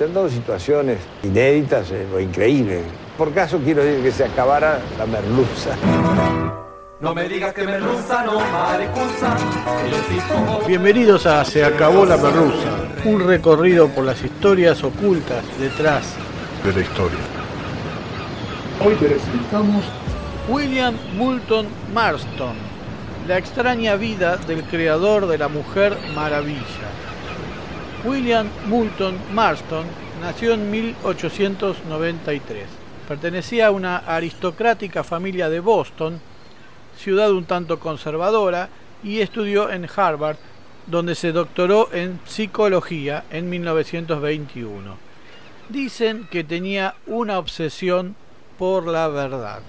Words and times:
Se 0.00 0.04
han 0.04 0.14
dado 0.14 0.30
situaciones 0.30 0.96
inéditas 1.22 1.90
eh, 1.90 2.06
o 2.10 2.18
increíbles. 2.18 2.82
Por 3.18 3.34
caso 3.34 3.58
quiero 3.62 3.84
decir 3.84 4.02
que 4.02 4.10
se 4.10 4.24
acabara 4.24 4.80
la 4.96 5.04
merluza. 5.04 5.76
No 7.00 7.14
me 7.14 7.28
digas 7.28 7.52
que 7.52 7.64
merluza, 7.64 8.24
no 8.24 8.40
maricuza. 8.40 9.36
Bienvenidos 10.66 11.26
a 11.26 11.44
Se 11.44 11.62
acabó 11.62 12.06
la 12.06 12.16
merluza, 12.16 12.78
un 13.04 13.20
recorrido 13.26 13.88
por 13.88 14.06
las 14.06 14.24
historias 14.24 14.82
ocultas 14.82 15.44
detrás 15.58 16.14
de 16.64 16.72
la 16.72 16.80
historia. 16.80 17.18
Hoy 18.82 18.94
presentamos 18.94 19.84
William 20.48 20.94
Moulton 21.18 21.66
Marston, 21.92 22.56
la 23.28 23.36
extraña 23.36 23.96
vida 23.96 24.38
del 24.38 24.62
creador 24.62 25.26
de 25.26 25.36
la 25.36 25.48
Mujer 25.48 25.94
Maravilla. 26.14 26.88
William 28.02 28.48
Moulton 28.66 29.14
Marston 29.34 29.84
nació 30.22 30.54
en 30.54 30.70
1893. 30.70 32.64
Pertenecía 33.06 33.66
a 33.66 33.70
una 33.72 33.98
aristocrática 33.98 35.04
familia 35.04 35.50
de 35.50 35.60
Boston, 35.60 36.18
ciudad 36.96 37.30
un 37.30 37.44
tanto 37.44 37.78
conservadora, 37.78 38.70
y 39.02 39.20
estudió 39.20 39.70
en 39.70 39.86
Harvard, 39.94 40.36
donde 40.86 41.14
se 41.14 41.32
doctoró 41.32 41.90
en 41.92 42.20
psicología 42.24 43.24
en 43.30 43.50
1921. 43.50 44.96
Dicen 45.68 46.26
que 46.30 46.42
tenía 46.42 46.94
una 47.06 47.38
obsesión 47.38 48.16
por 48.58 48.86
la 48.86 49.08
verdad, 49.08 49.60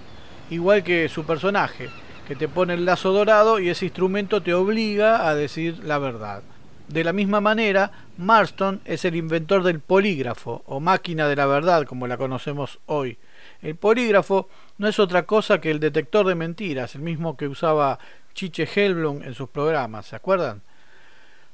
igual 0.50 0.84
que 0.84 1.10
su 1.10 1.26
personaje, 1.26 1.90
que 2.28 2.38
te 2.38 2.48
pone 2.48 2.76
el 2.76 2.86
lazo 2.86 3.12
dorado 3.12 3.60
y 3.60 3.70
ese 3.70 3.86
instrumento 3.86 4.42
te 4.42 4.54
obliga 4.54 5.28
a 5.28 5.36
decir 5.36 5.80
la 5.84 5.98
verdad. 5.98 6.44
De 6.92 7.06
la 7.06 7.14
misma 7.14 7.40
manera, 7.40 7.90
Marston 8.18 8.82
es 8.84 9.06
el 9.06 9.16
inventor 9.16 9.64
del 9.64 9.80
polígrafo, 9.80 10.62
o 10.66 10.82
máquina 10.82 11.30
de 11.30 11.38
la 11.38 11.46
verdad, 11.46 11.86
como 11.86 12.06
la 12.06 12.18
conocemos 12.18 12.80
hoy. 12.86 13.18
El 13.62 13.78
polígrafo 13.78 14.50
no 14.78 14.90
es 14.90 15.00
otra 15.00 15.24
cosa 15.24 15.62
que 15.62 15.72
el 15.72 15.80
detector 15.80 16.28
de 16.28 16.36
mentiras, 16.36 16.96
el 16.96 17.02
mismo 17.02 17.38
que 17.38 17.48
usaba 17.48 17.98
Chiche 18.34 18.68
Helblum 18.76 19.24
en 19.24 19.34
sus 19.36 19.48
programas, 19.48 20.08
¿se 20.08 20.18
acuerdan? 20.18 20.64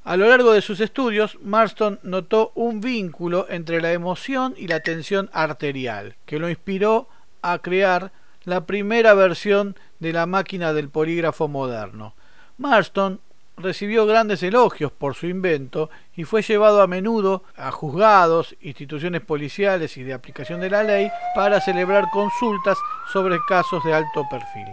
A 0.03 0.17
lo 0.17 0.28
largo 0.28 0.53
de 0.53 0.62
sus 0.64 0.80
estudios, 0.80 1.38
Marston 1.44 2.00
notó 2.02 2.52
un 2.56 2.81
vínculo 2.81 3.45
entre 3.47 3.80
la 3.80 3.92
emoción 3.92 4.56
y 4.58 4.67
la 4.67 4.80
tensión 4.80 5.30
arterial, 5.34 6.16
que 6.25 6.40
lo 6.40 6.50
inspiró 6.50 7.09
a 7.44 7.59
crear 7.59 8.12
la 8.44 8.66
primera 8.66 9.14
versión 9.14 9.75
de 10.00 10.14
la 10.14 10.25
máquina 10.25 10.73
del 10.73 10.90
polígrafo 10.90 11.47
moderno. 11.47 12.16
Marston 12.58 13.19
recibió 13.58 14.05
grandes 14.05 14.44
elogios 14.44 14.91
por 14.91 15.16
su 15.16 15.25
invento 15.25 15.89
y 16.16 16.25
fue 16.25 16.44
llevado 16.44 16.81
a 16.81 16.88
menudo 16.88 17.44
a 17.55 17.72
juzgados, 17.72 18.55
instituciones 18.61 19.22
policiales 19.22 19.97
y 19.97 20.03
de 20.03 20.13
aplicación 20.13 20.61
de 20.61 20.69
la 20.69 20.83
ley 20.83 21.09
para 21.33 21.59
celebrar 21.59 22.05
consultas 22.11 22.78
sobre 23.11 23.38
casos 23.47 23.83
de 23.83 23.95
alto 23.95 24.28
perfil. 24.30 24.67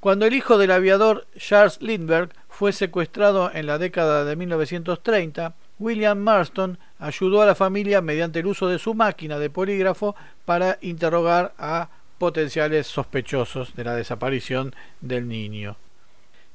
Cuando 0.00 0.24
el 0.24 0.32
hijo 0.32 0.56
del 0.56 0.70
aviador 0.70 1.26
Charles 1.36 1.82
Lindbergh 1.82 2.32
fue 2.48 2.72
secuestrado 2.72 3.50
en 3.52 3.66
la 3.66 3.76
década 3.76 4.24
de 4.24 4.34
1930, 4.36 5.54
William 5.78 6.18
Marston 6.18 6.78
ayudó 6.98 7.42
a 7.42 7.46
la 7.46 7.54
familia 7.54 8.00
mediante 8.00 8.38
el 8.38 8.46
uso 8.46 8.68
de 8.68 8.78
su 8.78 8.94
máquina 8.94 9.38
de 9.38 9.50
polígrafo 9.50 10.16
para 10.46 10.78
interrogar 10.80 11.52
a 11.58 11.90
potenciales 12.16 12.86
sospechosos 12.86 13.74
de 13.74 13.84
la 13.84 13.94
desaparición 13.94 14.74
del 15.02 15.28
niño. 15.28 15.76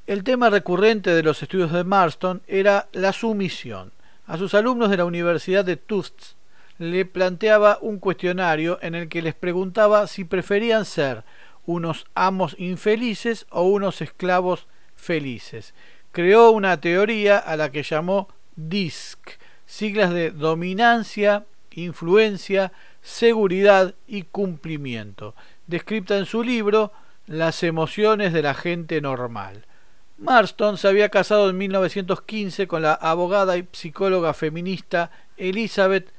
El 0.07 0.23
tema 0.23 0.51
recurrente 0.51 1.15
de 1.15 1.23
los 1.23 1.41
estudios 1.41 1.71
de 1.71 1.83
Marston 1.83 2.43
era 2.45 2.89
la 2.91 3.11
sumisión. 3.11 3.91
A 4.27 4.37
sus 4.37 4.53
alumnos 4.53 4.91
de 4.91 4.97
la 4.97 5.05
Universidad 5.05 5.65
de 5.65 5.77
Tufts 5.77 6.35
le 6.77 7.05
planteaba 7.05 7.79
un 7.81 7.97
cuestionario 7.97 8.77
en 8.83 8.93
el 8.93 9.09
que 9.09 9.23
les 9.23 9.33
preguntaba 9.33 10.05
si 10.05 10.23
preferían 10.23 10.85
ser 10.85 11.23
unos 11.65 12.05
amos 12.13 12.55
infelices 12.59 13.47
o 13.49 13.63
unos 13.63 13.99
esclavos 13.99 14.67
felices. 14.95 15.73
Creó 16.11 16.51
una 16.51 16.79
teoría 16.79 17.39
a 17.39 17.57
la 17.57 17.71
que 17.71 17.81
llamó 17.81 18.27
DISC, 18.55 19.39
siglas 19.65 20.13
de 20.13 20.29
dominancia, 20.29 21.45
influencia, 21.71 22.71
seguridad 23.01 23.95
y 24.05 24.21
cumplimiento, 24.21 25.33
descrita 25.65 26.15
en 26.15 26.27
su 26.27 26.43
libro 26.43 26.93
Las 27.25 27.63
emociones 27.63 28.33
de 28.33 28.43
la 28.43 28.53
gente 28.53 29.01
normal. 29.01 29.65
Marston 30.17 30.77
se 30.77 30.87
había 30.87 31.09
casado 31.09 31.49
en 31.49 31.57
1915 31.57 32.67
con 32.67 32.81
la 32.81 32.93
abogada 32.93 33.57
y 33.57 33.67
psicóloga 33.71 34.33
feminista 34.33 35.11
Elizabeth 35.37 36.11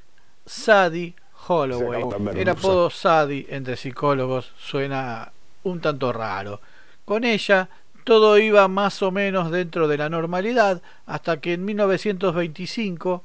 Sadie 0.45 1.15
Holloway. 1.49 2.05
El 2.35 2.49
apodo 2.49 2.91
Sadie 2.91 3.47
entre 3.49 3.77
psicólogos 3.77 4.53
suena 4.59 5.33
un 5.63 5.81
tanto 5.81 6.13
raro. 6.13 6.61
Con 7.05 7.25
ella 7.25 7.69
todo 8.05 8.39
iba 8.39 8.69
más 8.69 9.03
o 9.03 9.11
menos 9.11 9.51
dentro 9.51 9.89
de 9.89 9.99
la 9.99 10.09
normalidad 10.09 10.83
hasta 11.07 11.41
que 11.41 11.55
en 11.55 11.65
1925 11.65 13.25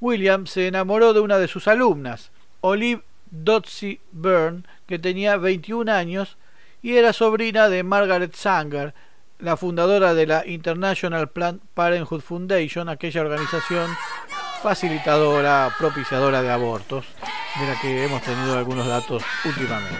William 0.00 0.46
se 0.46 0.66
enamoró 0.66 1.12
de 1.12 1.20
una 1.20 1.38
de 1.38 1.48
sus 1.48 1.68
alumnas, 1.68 2.30
Olive 2.60 3.02
Dotsy 3.30 4.00
Byrne, 4.12 4.64
que 4.86 4.98
tenía 4.98 5.36
21 5.36 5.90
años 5.92 6.36
y 6.82 6.96
era 6.96 7.12
sobrina 7.12 7.68
de 7.68 7.82
Margaret 7.82 8.34
Sanger, 8.34 8.94
la 9.42 9.56
fundadora 9.56 10.14
de 10.14 10.26
la 10.26 10.46
International 10.46 11.28
Planned 11.28 11.60
Parenthood 11.74 12.20
Foundation, 12.20 12.88
aquella 12.88 13.22
organización 13.22 13.90
facilitadora, 14.62 15.74
propiciadora 15.78 16.42
de 16.42 16.50
abortos, 16.50 17.06
de 17.58 17.66
la 17.66 17.80
que 17.80 18.04
hemos 18.04 18.22
tenido 18.22 18.56
algunos 18.58 18.86
datos 18.86 19.22
últimamente. 19.44 19.98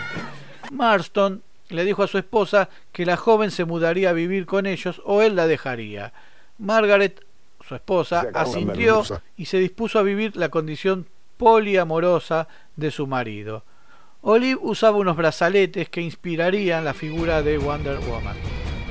Marston 0.70 1.42
le 1.70 1.84
dijo 1.84 2.02
a 2.02 2.08
su 2.08 2.18
esposa 2.18 2.68
que 2.92 3.06
la 3.06 3.16
joven 3.16 3.50
se 3.50 3.64
mudaría 3.64 4.10
a 4.10 4.14
vivir 4.14 4.46
con 4.46 4.66
ellos 4.66 5.00
o 5.04 5.22
él 5.22 5.36
la 5.36 5.46
dejaría. 5.46 6.12
Margaret, 6.58 7.24
su 7.66 7.74
esposa, 7.74 8.26
asintió 8.34 9.02
y 9.36 9.46
se 9.46 9.58
dispuso 9.58 9.98
a 9.98 10.02
vivir 10.02 10.36
la 10.36 10.50
condición 10.50 11.06
poliamorosa 11.36 12.48
de 12.76 12.90
su 12.90 13.06
marido. 13.06 13.64
Olive 14.22 14.60
usaba 14.62 14.98
unos 14.98 15.16
brazaletes 15.16 15.88
que 15.88 16.02
inspirarían 16.02 16.84
la 16.84 16.92
figura 16.92 17.42
de 17.42 17.56
Wonder 17.56 17.98
Woman. 18.00 18.36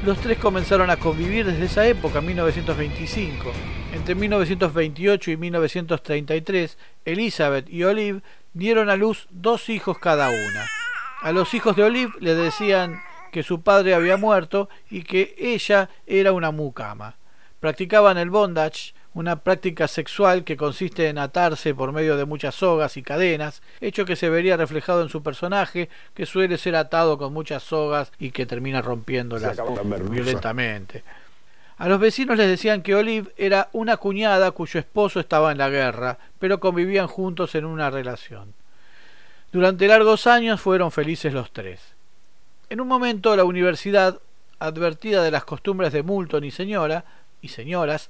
Los 0.05 0.17
tres 0.21 0.37
comenzaron 0.37 0.89
a 0.89 0.95
convivir 0.95 1.45
desde 1.45 1.65
esa 1.65 1.85
época, 1.85 2.21
1925. 2.21 3.51
Entre 3.93 4.15
1928 4.15 5.31
y 5.31 5.37
1933, 5.37 6.77
Elizabeth 7.03 7.69
y 7.69 7.83
Olive 7.83 8.21
dieron 8.53 8.89
a 8.89 8.95
luz 8.95 9.27
dos 9.29 9.67
hijos 9.67 9.99
cada 9.99 10.29
una. 10.29 10.65
A 11.21 11.33
los 11.33 11.53
hijos 11.53 11.75
de 11.75 11.83
Olive 11.83 12.13
le 12.21 12.33
decían 12.33 13.01
que 13.33 13.43
su 13.43 13.61
padre 13.61 13.93
había 13.93 14.15
muerto 14.15 14.69
y 14.89 15.03
que 15.03 15.35
ella 15.37 15.89
era 16.07 16.31
una 16.31 16.51
mucama. 16.51 17.17
Practicaban 17.59 18.17
el 18.17 18.29
bondage, 18.29 18.93
una 19.13 19.37
práctica 19.37 19.87
sexual 19.87 20.43
que 20.43 20.57
consiste 20.57 21.07
en 21.09 21.17
atarse 21.17 21.73
por 21.73 21.91
medio 21.91 22.15
de 22.15 22.25
muchas 22.25 22.55
sogas 22.55 22.95
y 22.97 23.03
cadenas, 23.03 23.61
hecho 23.81 24.05
que 24.05 24.15
se 24.15 24.29
vería 24.29 24.57
reflejado 24.57 25.01
en 25.01 25.09
su 25.09 25.23
personaje, 25.23 25.89
que 26.13 26.25
suele 26.25 26.57
ser 26.57 26.75
atado 26.75 27.17
con 27.17 27.33
muchas 27.33 27.63
sogas 27.63 28.11
y 28.19 28.31
que 28.31 28.45
termina 28.45 28.81
rompiéndolas 28.81 29.57
violentamente. 30.09 31.03
A 31.77 31.87
los 31.87 31.99
vecinos 31.99 32.37
les 32.37 32.47
decían 32.47 32.81
que 32.81 32.93
Olive 32.93 33.31
era 33.37 33.69
una 33.71 33.97
cuñada 33.97 34.51
cuyo 34.51 34.79
esposo 34.79 35.19
estaba 35.19 35.51
en 35.51 35.57
la 35.57 35.69
guerra, 35.69 36.17
pero 36.37 36.59
convivían 36.59 37.07
juntos 37.07 37.55
en 37.55 37.65
una 37.65 37.89
relación. 37.89 38.53
Durante 39.51 39.87
largos 39.87 40.27
años 40.27 40.61
fueron 40.61 40.91
felices 40.91 41.33
los 41.33 41.51
tres. 41.51 41.79
En 42.69 42.81
un 42.81 42.87
momento 42.87 43.35
la 43.35 43.45
universidad, 43.45 44.19
advertida 44.59 45.23
de 45.23 45.31
las 45.31 45.45
costumbres 45.45 45.93
de 45.93 46.03
Moulton 46.03 46.43
y 46.43 46.51
señora 46.51 47.05
y 47.41 47.47
señoras, 47.47 48.09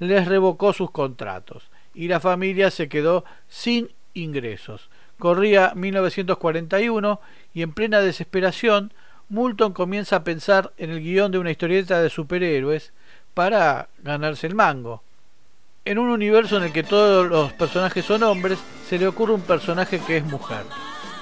les 0.00 0.26
revocó 0.26 0.72
sus 0.72 0.90
contratos 0.90 1.70
y 1.94 2.08
la 2.08 2.18
familia 2.18 2.70
se 2.70 2.88
quedó 2.88 3.24
sin 3.48 3.90
ingresos. 4.14 4.90
Corría 5.18 5.72
1941 5.74 7.20
y 7.54 7.62
en 7.62 7.72
plena 7.72 8.00
desesperación, 8.00 8.92
Moulton 9.28 9.72
comienza 9.72 10.16
a 10.16 10.24
pensar 10.24 10.72
en 10.76 10.90
el 10.90 11.00
guion 11.00 11.30
de 11.30 11.38
una 11.38 11.50
historieta 11.50 12.02
de 12.02 12.10
superhéroes 12.10 12.92
para 13.34 13.88
ganarse 14.02 14.46
el 14.46 14.54
mango. 14.54 15.02
En 15.84 15.98
un 15.98 16.08
universo 16.08 16.56
en 16.56 16.64
el 16.64 16.72
que 16.72 16.82
todos 16.82 17.28
los 17.28 17.52
personajes 17.52 18.04
son 18.04 18.22
hombres, 18.22 18.58
se 18.88 18.98
le 18.98 19.06
ocurre 19.06 19.34
un 19.34 19.42
personaje 19.42 20.00
que 20.00 20.16
es 20.16 20.24
mujer. 20.24 20.64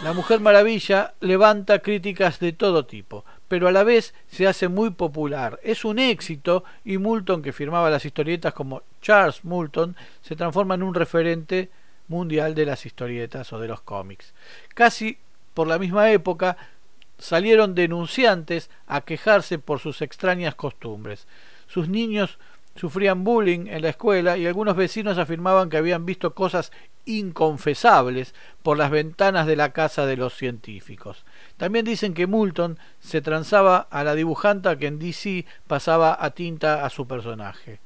La 0.02 0.12
Mujer 0.12 0.40
Maravilla 0.40 1.14
levanta 1.20 1.80
críticas 1.80 2.38
de 2.38 2.52
todo 2.52 2.86
tipo, 2.86 3.24
pero 3.48 3.66
a 3.66 3.72
la 3.72 3.82
vez 3.82 4.14
se 4.28 4.46
hace 4.46 4.68
muy 4.68 4.90
popular. 4.90 5.58
Es 5.62 5.84
un 5.84 5.98
éxito 5.98 6.64
y 6.84 6.98
Moulton, 6.98 7.42
que 7.42 7.52
firmaba 7.52 7.90
las 7.90 8.04
historietas 8.04 8.52
como 8.54 8.82
Charles 9.00 9.44
Moulton, 9.44 9.96
se 10.22 10.36
transforma 10.36 10.74
en 10.74 10.82
un 10.82 10.94
referente 10.94 11.70
mundial 12.08 12.54
de 12.54 12.66
las 12.66 12.86
historietas 12.86 13.52
o 13.52 13.58
de 13.58 13.68
los 13.68 13.80
cómics. 13.80 14.34
Casi 14.74 15.18
por 15.54 15.66
la 15.66 15.78
misma 15.78 16.10
época 16.10 16.56
salieron 17.18 17.74
denunciantes 17.74 18.70
a 18.86 19.00
quejarse 19.00 19.58
por 19.58 19.80
sus 19.80 20.02
extrañas 20.02 20.54
costumbres. 20.54 21.26
Sus 21.66 21.88
niños 21.88 22.38
sufrían 22.78 23.24
bullying 23.24 23.66
en 23.66 23.82
la 23.82 23.88
escuela 23.88 24.38
y 24.38 24.46
algunos 24.46 24.76
vecinos 24.76 25.18
afirmaban 25.18 25.68
que 25.68 25.76
habían 25.76 26.06
visto 26.06 26.34
cosas 26.34 26.70
inconfesables 27.06 28.34
por 28.62 28.78
las 28.78 28.90
ventanas 28.90 29.46
de 29.46 29.56
la 29.56 29.72
casa 29.72 30.06
de 30.06 30.16
los 30.16 30.36
científicos. 30.36 31.24
También 31.56 31.84
dicen 31.84 32.14
que 32.14 32.26
Moulton 32.26 32.78
se 33.00 33.20
transaba 33.20 33.88
a 33.90 34.04
la 34.04 34.14
dibujanta 34.14 34.78
que 34.78 34.86
en 34.86 34.98
DC 34.98 35.44
pasaba 35.66 36.16
a 36.20 36.30
tinta 36.30 36.84
a 36.84 36.90
su 36.90 37.08
personaje. 37.08 37.80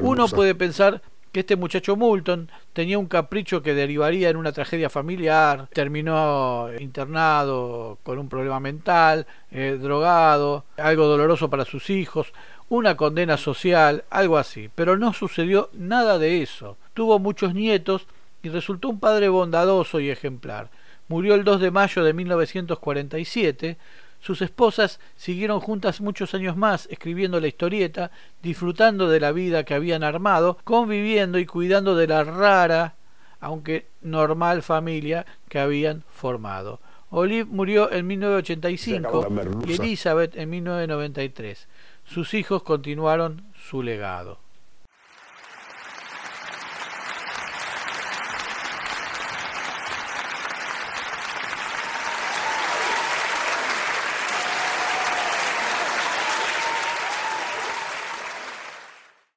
Uno 0.00 0.26
puede 0.26 0.54
pensar 0.54 1.02
que 1.36 1.40
este 1.40 1.56
muchacho 1.56 1.96
Moulton 1.96 2.50
tenía 2.72 2.98
un 2.98 3.08
capricho 3.08 3.62
que 3.62 3.74
derivaría 3.74 4.30
en 4.30 4.38
una 4.38 4.52
tragedia 4.52 4.88
familiar, 4.88 5.68
terminó 5.70 6.70
internado 6.80 7.98
con 8.04 8.18
un 8.18 8.30
problema 8.30 8.58
mental, 8.58 9.26
eh, 9.50 9.76
drogado, 9.78 10.64
algo 10.78 11.04
doloroso 11.04 11.50
para 11.50 11.66
sus 11.66 11.90
hijos, 11.90 12.32
una 12.70 12.96
condena 12.96 13.36
social, 13.36 14.04
algo 14.08 14.38
así. 14.38 14.70
Pero 14.74 14.96
no 14.96 15.12
sucedió 15.12 15.68
nada 15.74 16.18
de 16.18 16.40
eso. 16.40 16.78
Tuvo 16.94 17.18
muchos 17.18 17.52
nietos 17.52 18.06
y 18.42 18.48
resultó 18.48 18.88
un 18.88 18.98
padre 18.98 19.28
bondadoso 19.28 20.00
y 20.00 20.08
ejemplar. 20.08 20.70
Murió 21.06 21.34
el 21.34 21.44
2 21.44 21.60
de 21.60 21.70
mayo 21.70 22.02
de 22.02 22.14
1947. 22.14 23.76
Sus 24.26 24.42
esposas 24.42 24.98
siguieron 25.14 25.60
juntas 25.60 26.00
muchos 26.00 26.34
años 26.34 26.56
más 26.56 26.88
escribiendo 26.90 27.38
la 27.38 27.46
historieta, 27.46 28.10
disfrutando 28.42 29.08
de 29.08 29.20
la 29.20 29.30
vida 29.30 29.62
que 29.62 29.74
habían 29.74 30.02
armado, 30.02 30.58
conviviendo 30.64 31.38
y 31.38 31.46
cuidando 31.46 31.94
de 31.94 32.08
la 32.08 32.24
rara, 32.24 32.96
aunque 33.38 33.86
normal 34.02 34.64
familia 34.64 35.24
que 35.48 35.60
habían 35.60 36.02
formado. 36.10 36.80
Olive 37.10 37.44
murió 37.44 37.92
en 37.92 38.08
1985 38.08 39.28
y 39.64 39.74
Elizabeth 39.74 40.36
en 40.36 40.50
1993. 40.50 41.68
Sus 42.04 42.34
hijos 42.34 42.64
continuaron 42.64 43.44
su 43.54 43.80
legado. 43.80 44.40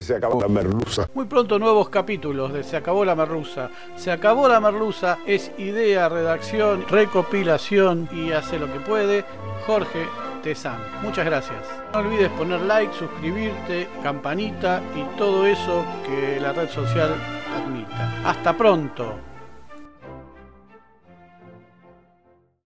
Se 0.09 0.15
acabó 0.15 0.41
la 0.41 0.47
merluza. 0.47 1.07
Muy 1.13 1.25
pronto 1.25 1.59
nuevos 1.59 1.89
capítulos 1.89 2.51
de 2.51 2.63
Se 2.63 2.75
acabó 2.75 3.05
la 3.05 3.13
merluza. 3.13 3.69
Se 3.95 4.11
acabó 4.11 4.47
la 4.47 4.59
merluza 4.59 5.19
es 5.27 5.51
idea, 5.59 6.09
redacción, 6.09 6.83
recopilación 6.89 8.09
y 8.11 8.31
hace 8.31 8.57
lo 8.57 8.65
que 8.73 8.79
puede 8.79 9.23
Jorge 9.67 10.07
Tezán. 10.41 10.79
Muchas 11.03 11.27
gracias. 11.27 11.59
No 11.93 11.99
olvides 11.99 12.31
poner 12.31 12.59
like, 12.61 12.91
suscribirte, 12.97 13.87
campanita 14.01 14.81
y 14.95 15.03
todo 15.15 15.45
eso 15.45 15.85
que 16.03 16.39
la 16.39 16.53
red 16.53 16.69
social 16.69 17.13
admita. 17.55 18.11
Hasta 18.25 18.57
pronto. 18.57 19.13